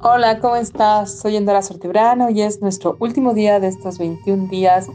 [0.00, 1.18] Hola, ¿cómo estás?
[1.18, 4.88] Soy Endora Sortebrano y es nuestro último día de estos 21 días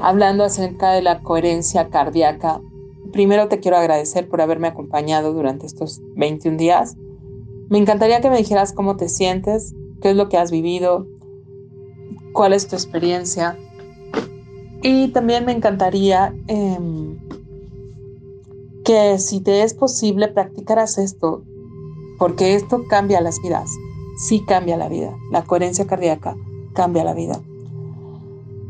[0.00, 2.60] hablando acerca de la coherencia cardíaca.
[3.12, 6.96] Primero te quiero agradecer por haberme acompañado durante estos 21 días.
[7.68, 11.06] Me encantaría que me dijeras cómo te sientes, qué es lo que has vivido,
[12.32, 13.58] cuál es tu experiencia.
[14.82, 17.18] Y también me encantaría em,
[18.84, 21.42] que si te es posible practicaras esto,
[22.18, 23.70] porque esto cambia las vidas,
[24.16, 26.36] sí cambia la vida, la coherencia cardíaca
[26.74, 27.40] cambia la vida.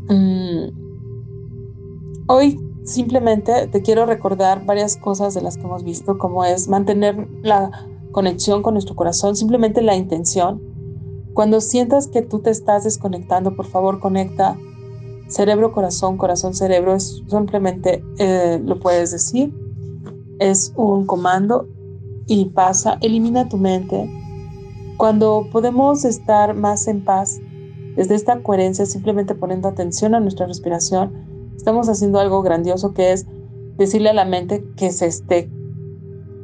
[0.09, 0.68] Mm,
[2.28, 7.28] hoy simplemente te quiero recordar varias cosas de las que hemos visto, como es mantener
[7.42, 10.62] la conexión con nuestro corazón, simplemente la intención.
[11.34, 14.56] Cuando sientas que tú te estás desconectando, por favor conecta
[15.28, 16.94] cerebro, corazón, corazón, cerebro.
[16.94, 19.55] Es simplemente eh, lo puedes decir.
[20.38, 21.69] Es un comando
[22.28, 24.09] y pasa, elimina tu mente.
[24.96, 27.41] Cuando podemos estar más en paz,
[27.97, 31.12] desde esta coherencia, simplemente poniendo atención a nuestra respiración,
[31.56, 33.27] estamos haciendo algo grandioso que es
[33.77, 35.50] decirle a la mente que se esté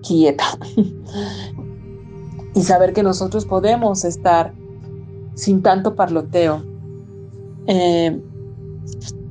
[0.02, 0.44] quieta
[2.54, 4.52] y saber que nosotros podemos estar
[5.34, 6.62] sin tanto parloteo.
[7.66, 8.20] Eh,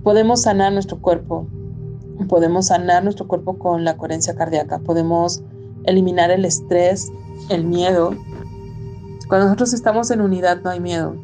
[0.04, 1.48] podemos sanar nuestro cuerpo,
[2.30, 5.44] podemos sanar nuestro cuerpo con la coherencia cardíaca, podemos
[5.86, 7.12] eliminar el estrés,
[7.50, 8.16] el miedo.
[9.28, 11.16] Cuando nosotros estamos en unidad no hay miedo.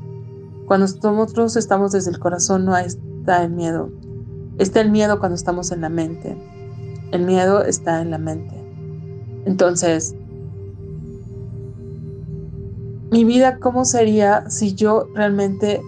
[0.66, 3.90] Cuando nosotros estamos desde el corazón no está el miedo.
[4.58, 6.38] Está el miedo cuando estamos en la mente.
[7.12, 8.56] El miedo está en la mente.
[9.46, 10.16] Entonces,
[13.12, 15.82] mi vida, ¿cómo sería si yo realmente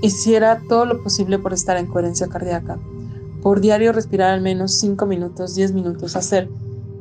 [0.00, 2.78] hiciera todo lo posible por estar en coherencia cardíaca?
[3.42, 6.48] Por diario respirar al menos 5 minutos, 10 minutos, hacer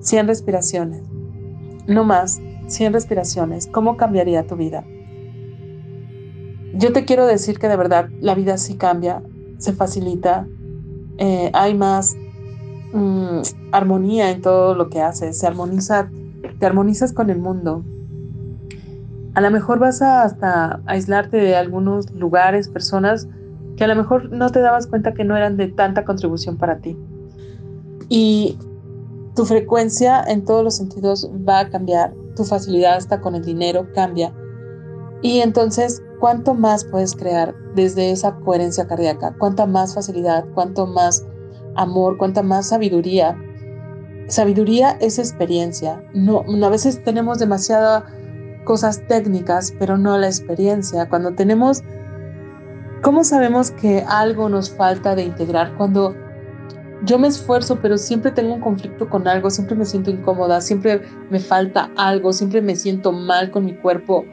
[0.01, 1.01] 100 respiraciones.
[1.87, 3.67] No más, 100 respiraciones.
[3.67, 4.83] ¿Cómo cambiaría tu vida?
[6.73, 9.21] Yo te quiero decir que de verdad la vida sí cambia,
[9.57, 10.47] se facilita,
[11.17, 12.15] eh, hay más
[12.93, 13.41] mm,
[13.71, 16.09] armonía en todo lo que haces, se armoniza,
[16.59, 17.83] te armonizas con el mundo,
[19.33, 23.27] a lo mejor vas a hasta aislarte de algunos lugares, personas
[23.77, 26.79] que a lo mejor no te dabas cuenta que no eran de tanta contribución para
[26.79, 26.97] ti.
[28.09, 28.57] Y
[29.35, 33.87] tu frecuencia en todos los sentidos va a cambiar, tu facilidad hasta con el dinero
[33.93, 34.33] cambia.
[35.21, 39.35] Y entonces, ¿cuánto más puedes crear desde esa coherencia cardíaca?
[39.37, 40.45] ¿Cuánta más facilidad?
[40.53, 41.25] ¿Cuánto más
[41.75, 42.17] amor?
[42.17, 43.37] ¿Cuánta más sabiduría?
[44.27, 46.03] Sabiduría es experiencia.
[46.13, 48.05] No, a veces tenemos demasiada
[48.63, 51.07] cosas técnicas, pero no la experiencia.
[51.07, 51.83] Cuando tenemos,
[53.03, 55.75] ¿cómo sabemos que algo nos falta de integrar?
[55.77, 56.15] Cuando
[57.05, 61.01] yo me esfuerzo, pero siempre tengo un conflicto con algo, siempre me siento incómoda, siempre
[61.29, 64.25] me falta algo, siempre me siento mal con mi cuerpo.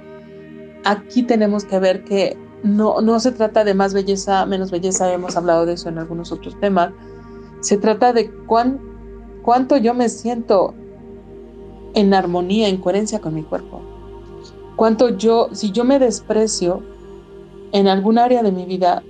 [0.84, 5.37] Aquí tenemos que ver que no, no se trata de más belleza, menos belleza, hemos
[5.37, 6.93] hablado de eso en algunos otros temas.
[7.61, 8.81] Se trata de cuán,
[9.43, 10.75] cuánto yo me siento
[11.95, 13.83] en armonía, en coherencia con mi cuerpo
[14.79, 16.85] cuánto yo, si yo me desprecio
[17.73, 19.03] en algún área de mi vida,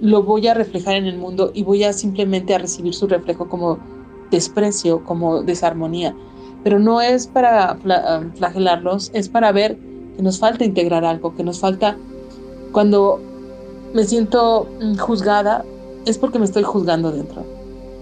[0.00, 3.48] lo voy a reflejar en el mundo y voy a simplemente a recibir su reflejo
[3.48, 3.78] como
[4.30, 6.14] desprecio, como desarmonía.
[6.62, 9.78] Pero no es para ah, flagelarlos, es para ver
[10.16, 11.96] que nos falta integrar algo, que nos falta
[12.72, 13.20] cuando
[13.94, 15.64] me siento mm, juzgada,
[16.06, 17.44] es porque me estoy juzgando dentro.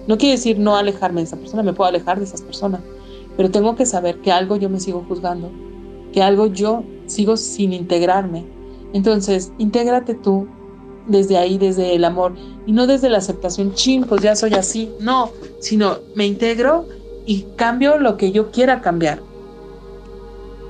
[0.07, 2.81] No quiere decir no alejarme de esa persona, me puedo alejar de esas personas,
[3.37, 5.51] pero tengo que saber que algo yo me sigo juzgando,
[6.13, 8.45] que algo yo sigo sin integrarme.
[8.93, 10.49] Entonces, intégrate tú
[11.09, 12.35] desde ahí, desde el amor,
[12.67, 16.87] y no desde la aceptación, ching, pues ya soy así, no, sino me integro
[17.27, 19.21] y cambio lo que yo quiera cambiar,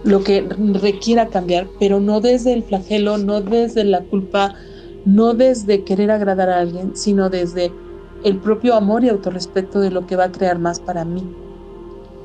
[0.05, 0.49] lo que
[0.81, 4.55] requiera cambiar, pero no desde el flagelo, no desde la culpa,
[5.05, 7.73] no desde querer agradar a alguien, sino desde
[8.25, 11.23] el propio amor y autorrespeto de lo que va a crear más para mí,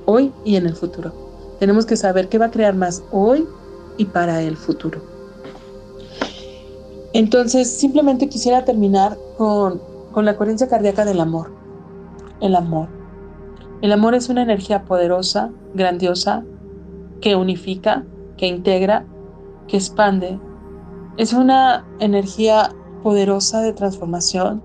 [0.06, 1.14] hoy y en el futuro.
[1.60, 3.48] Tenemos que saber qué va a crear más hoy
[3.98, 5.13] y para el futuro.
[7.14, 9.82] Entonces, simplemente quisiera terminar con,
[10.12, 11.52] con la coherencia cardíaca del amor.
[12.42, 12.90] El amor.
[13.82, 16.44] El amor es una energía poderosa, grandiosa,
[17.22, 18.06] que unifica,
[18.38, 19.06] que integra,
[19.68, 20.40] que expande.
[21.18, 22.74] Es una energía
[23.04, 24.64] poderosa de transformación,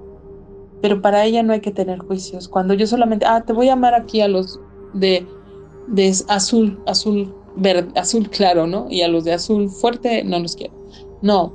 [0.80, 2.48] pero para ella no hay que tener juicios.
[2.48, 4.60] Cuando yo solamente, ah, te voy a amar aquí a los
[4.94, 5.26] de,
[5.88, 8.86] de azul, azul verde, azul claro, ¿no?
[8.88, 10.74] Y a los de azul fuerte no los quiero.
[11.20, 11.52] No,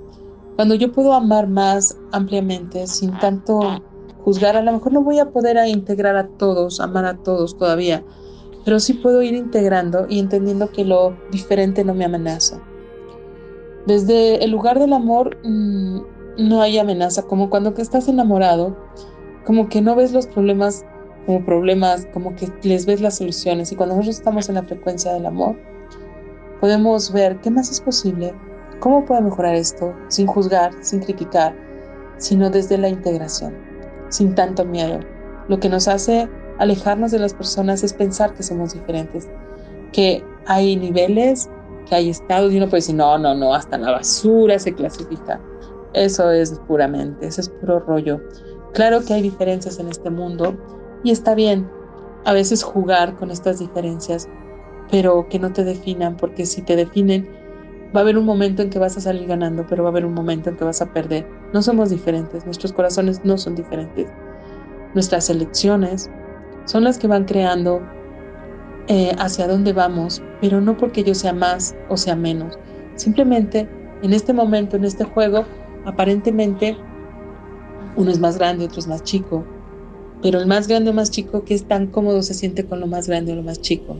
[0.56, 3.82] cuando yo puedo amar más ampliamente, sin tanto
[4.24, 8.04] juzgar, a lo mejor no voy a poder integrar a todos, amar a todos todavía,
[8.64, 12.62] pero sí puedo ir integrando y entendiendo que lo diferente no me amenaza.
[13.86, 16.02] Desde el lugar del amor mm,
[16.38, 18.78] no hay amenaza, como cuando que estás enamorado,
[19.46, 20.86] como que no ves los problemas
[21.26, 25.14] como problemas, como que les ves las soluciones y cuando nosotros estamos en la frecuencia
[25.14, 25.56] del amor,
[26.60, 28.34] podemos ver qué más es posible,
[28.84, 31.56] cómo puede mejorar esto, sin juzgar, sin criticar,
[32.18, 33.56] sino desde la integración,
[34.10, 35.00] sin tanto miedo.
[35.48, 36.28] Lo que nos hace
[36.60, 39.30] alejarnos de las personas es pensar que somos diferentes,
[39.94, 41.50] que hay niveles,
[41.88, 45.40] que hay estados y uno puede decir, no, no, no, hasta la basura se clasifica.
[45.94, 48.20] Eso es puramente, eso es puro rollo.
[48.74, 50.58] Claro que hay diferencias en este mundo
[51.06, 51.70] y está bien
[52.26, 54.28] a veces jugar con estas diferencias,
[54.92, 57.43] pero que no te definan, porque si te definen,
[57.96, 60.06] va a haber un momento en que vas a salir ganando, pero va a haber
[60.06, 61.28] un momento en que vas a perder.
[61.54, 64.08] No somos diferentes, nuestros corazones no son diferentes.
[64.94, 66.10] Nuestras elecciones,
[66.66, 67.82] son las que van creando
[68.88, 72.58] eh, hacia dónde vamos, pero no porque yo sea más o sea menos.
[72.96, 73.70] Simplemente
[74.02, 75.46] en este momento, en este juego,
[75.86, 76.78] aparentemente
[77.96, 79.46] uno es más grande, otro es más chico,
[80.22, 82.88] pero el más grande o más chico que es tan cómodo se siente con lo
[82.88, 83.98] más grande o lo más chico.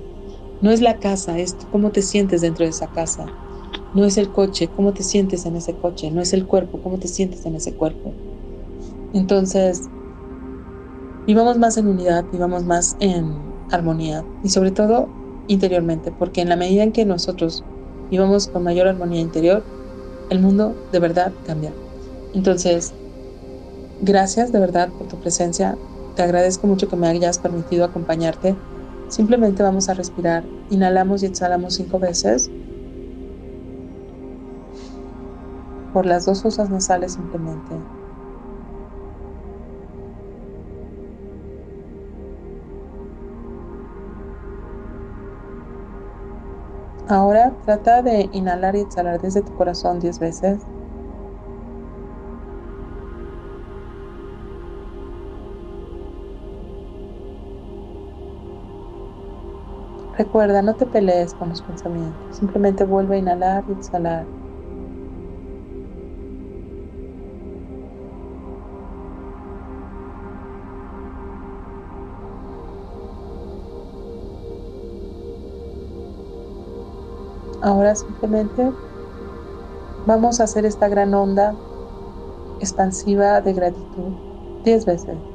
[0.62, 3.26] No es la casa, es cómo te sientes dentro de esa casa.
[3.94, 6.12] No es el coche, cómo te sientes en ese coche.
[6.12, 8.18] No es el cuerpo, cómo te sientes en ese cuerpo.
[9.14, 9.92] Entonces,
[11.26, 15.16] vivamos más en unidad, vivamos más en armonía y sobre todo
[15.48, 17.66] interiormente, porque en la medida en que nosotros
[18.10, 19.70] vivamos con mayor armonía interior,
[20.30, 21.80] el mundo de verdad cambia.
[22.34, 22.98] Entonces,
[24.00, 25.82] gracias de verdad por tu presencia.
[26.16, 28.64] Te agradezco mucho que me hayas permitido acompañarte.
[29.08, 30.52] Simplemente vamos a respirar.
[30.70, 32.54] Inhalamos y exhalamos cinco veces.
[35.94, 37.88] Por las dos fosas nasales simplemente.
[47.08, 50.68] Ahora trata de inhalar y exhalar desde tu corazón 10 veces.
[60.16, 64.30] Recuerda, no te pelees con los pensamientos, simplemente vuelve a inhalar y exhalar.
[77.64, 78.74] Ahora simplemente
[80.06, 81.56] vamos a hacer esta gran onda
[82.60, 84.12] expansiva de gratitud
[84.66, 85.33] 10 veces.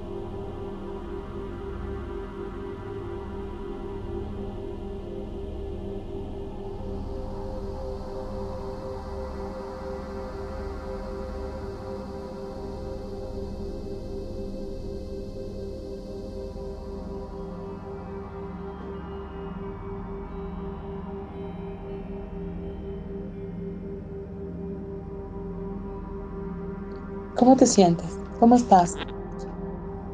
[27.39, 28.19] ¿Cómo te sientes?
[28.41, 28.97] ¿Cómo estás?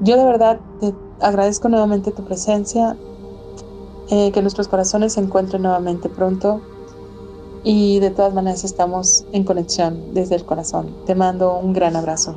[0.00, 2.98] Yo de verdad te agradezco nuevamente tu presencia,
[4.10, 6.60] eh, que nuestros corazones se encuentren nuevamente pronto
[7.64, 10.94] y de todas maneras estamos en conexión desde el corazón.
[11.06, 12.36] Te mando un gran abrazo.